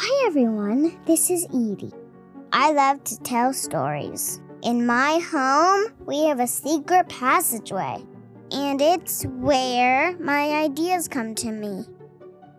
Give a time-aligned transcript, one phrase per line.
[0.00, 1.92] Hi everyone, this is Edie.
[2.52, 4.40] I love to tell stories.
[4.62, 8.06] In my home, we have a secret passageway,
[8.52, 11.84] and it's where my ideas come to me.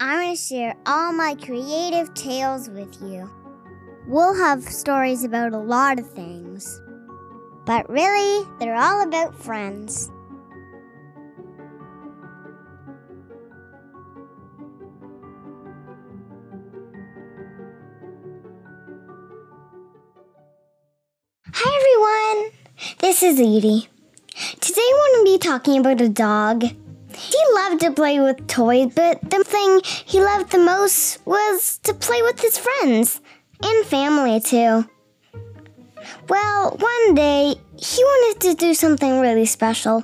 [0.00, 3.30] I'm going to share all my creative tales with you.
[4.08, 6.80] We'll have stories about a lot of things,
[7.66, 10.10] but really, they're all about friends.
[23.06, 23.88] This is Edie.
[24.60, 26.64] Today I want to be talking about a dog.
[26.64, 31.94] He loved to play with toys, but the thing he loved the most was to
[31.94, 33.20] play with his friends
[33.62, 34.90] and family too.
[36.28, 40.02] Well, one day he wanted to do something really special.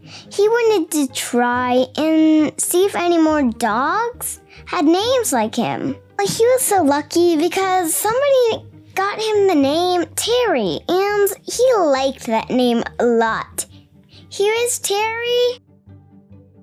[0.00, 5.96] He wanted to try and see if any more dogs had names like him.
[6.18, 12.50] He was so lucky because somebody got him the name Terry, and he liked that
[12.50, 13.66] name a lot.
[14.28, 15.58] Here is Terry,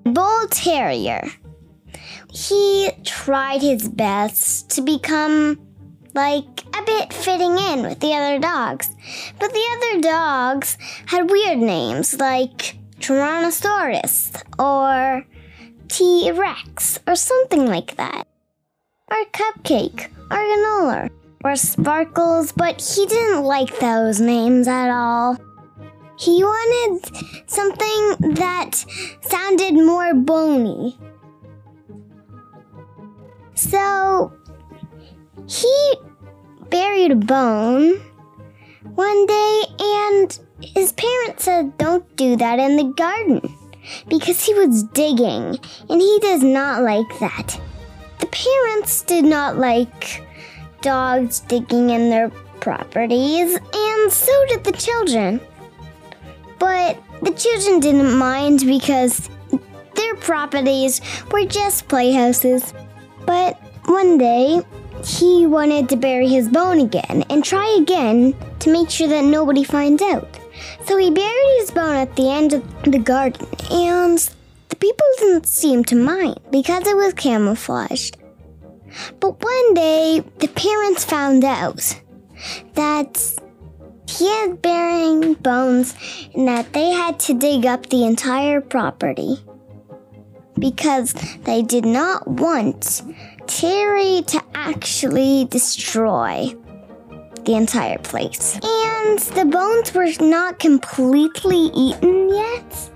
[0.04, 1.28] Bull Terrier.
[2.32, 5.60] He tried his best to become
[6.14, 8.88] like a bit fitting in with the other dogs,
[9.38, 15.24] but the other dogs had weird names like Tyrannosaurus or
[15.88, 18.26] T Rex or something like that,
[19.10, 21.10] or Cupcake or Granola
[21.42, 25.38] or Sparkles, but he didn't like those names at all.
[26.18, 28.84] He wanted something that
[29.22, 30.98] sounded more bony.
[33.54, 34.32] So
[35.48, 35.94] he
[36.68, 37.98] buried a bone
[38.94, 43.40] one day, and his parents said, Don't do that in the garden
[44.08, 47.58] because he was digging, and he does not like that.
[48.18, 50.22] The parents did not like
[50.82, 52.30] dogs digging in their
[52.60, 55.40] properties, and so did the children.
[56.58, 59.28] But the children didn't mind because
[59.94, 62.74] their properties were just playhouses.
[63.26, 64.62] But one day,
[65.04, 69.64] he wanted to bury his bone again and try again to make sure that nobody
[69.64, 70.38] finds out.
[70.84, 74.18] So he buried his bone at the end of the garden, and
[74.68, 78.16] the people didn't seem to mind because it was camouflaged.
[79.38, 82.00] One day, the parents found out
[82.74, 83.38] that
[84.08, 85.94] he had burying bones
[86.34, 89.36] and that they had to dig up the entire property
[90.58, 91.12] because
[91.44, 93.02] they did not want
[93.46, 96.52] Terry to actually destroy
[97.44, 98.58] the entire place.
[98.62, 102.90] And the bones were not completely eaten yet.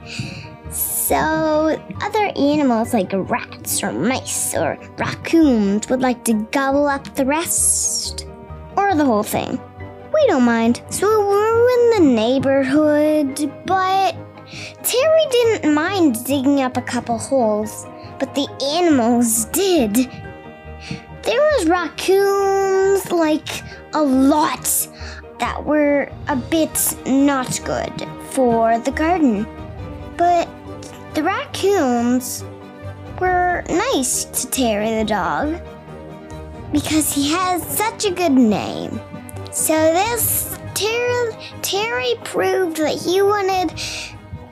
[1.06, 7.26] So, other animals like rats or mice or raccoons would like to gobble up the
[7.26, 8.26] rest
[8.74, 9.60] or the whole thing.
[10.14, 10.80] We don't mind.
[10.88, 14.16] So, we're in the neighborhood, but
[14.82, 17.84] Terry didn't mind digging up a couple holes,
[18.18, 19.94] but the animals did.
[21.20, 24.88] There was raccoons, like a lot,
[25.38, 29.46] that were a bit not good for the garden.
[30.16, 30.48] But
[31.14, 32.42] the raccoons
[33.20, 35.60] were nice to Terry the dog
[36.72, 39.00] because he has such a good name.
[39.52, 43.78] So this Terry, Terry proved that he wanted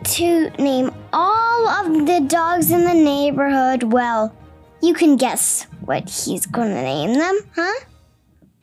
[0.04, 3.82] to name all of the dogs in the neighborhood.
[3.82, 4.32] Well,
[4.80, 7.80] you can guess what he's going to name them, huh?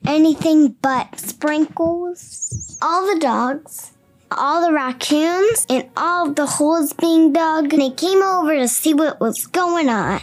[0.05, 2.77] Anything but Sprinkles.
[2.81, 3.91] All the dogs
[4.31, 9.19] all the raccoons and all the holes being dug, they came over to see what
[9.19, 10.21] was going on.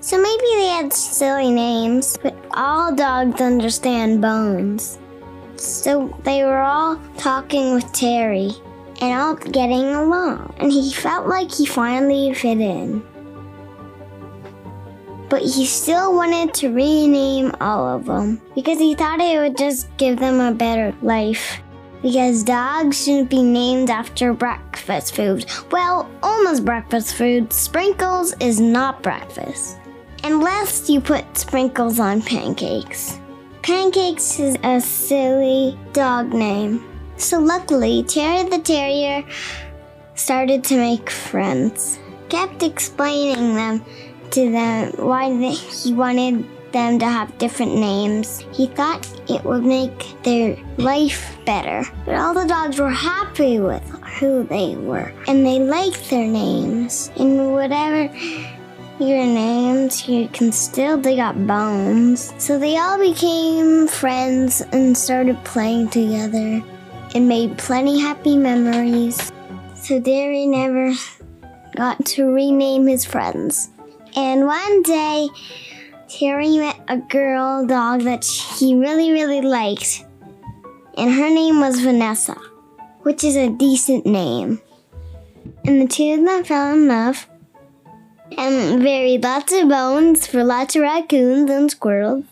[0.00, 4.98] So maybe they had silly names, but all dogs understand bones.
[5.56, 8.50] So they were all talking with Terry
[9.00, 13.02] and all getting along, and he felt like he finally fit in.
[15.28, 19.94] But he still wanted to rename all of them because he thought it would just
[19.98, 21.60] give them a better life
[22.02, 25.46] because dogs shouldn't be named after breakfast food.
[25.70, 27.52] Well, almost breakfast food.
[27.52, 29.78] Sprinkles is not breakfast.
[30.24, 33.20] Unless you put sprinkles on pancakes.
[33.62, 36.84] Pancakes is a silly dog name.
[37.16, 39.24] So luckily, Terry the Terrier
[40.14, 41.98] started to make friends.
[42.28, 43.84] Kept explaining them
[44.30, 48.44] to them why he wanted them to have different names.
[48.52, 51.88] He thought it would make their life better.
[52.04, 53.82] But all the dogs were happy with
[54.18, 57.10] who they were, and they liked their names.
[57.16, 58.10] And whatever
[58.98, 62.32] your names, you can still dig up bones.
[62.38, 66.62] So they all became friends and started playing together
[67.14, 69.32] and made plenty happy memories.
[69.74, 70.92] So Terry never
[71.76, 73.70] got to rename his friends.
[74.16, 75.28] And one day,
[76.08, 80.06] Terry met a girl dog that he really, really liked.
[80.96, 82.34] And her name was Vanessa,
[83.02, 84.62] which is a decent name.
[85.66, 87.28] And the two of them fell in love
[88.38, 92.24] and buried lots of bones for lots of raccoons and squirrels.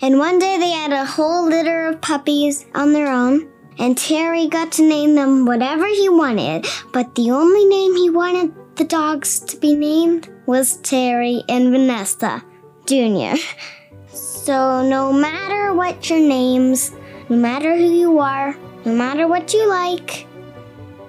[0.00, 3.50] And one day they had a whole litter of puppies on their own,
[3.80, 8.54] and Terry got to name them whatever he wanted, but the only name he wanted
[8.76, 12.44] the dogs to be named was Terry and Vanessa
[12.88, 13.36] Jr.
[14.10, 16.92] So no matter what your names,
[17.28, 18.56] no matter who you are,
[18.86, 20.26] no matter what you like,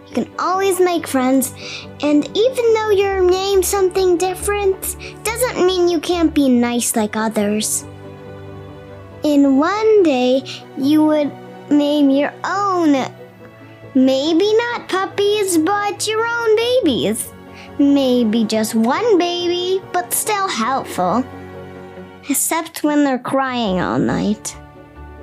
[0.08, 1.54] you can always make friends,
[2.02, 7.86] and even though you're named something different, doesn't mean you can't be nice like others.
[9.24, 10.44] In one day,
[10.78, 11.32] you would
[11.70, 12.92] name your own,
[13.96, 17.32] maybe not puppies, but your own babies.
[17.78, 21.24] Maybe just one baby, but still helpful.
[22.28, 24.56] Except when they're crying all night.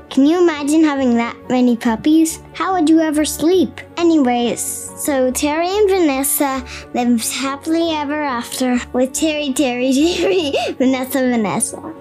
[0.09, 2.41] Can you imagine having that many puppies?
[2.55, 3.81] How would you ever sleep?
[3.97, 4.61] Anyways,
[4.97, 6.65] so Terry and Vanessa
[6.95, 11.95] lived happily ever after with Terry, Terry, Terry, Vanessa, Vanessa.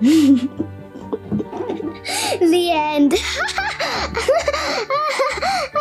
[2.40, 3.14] the end.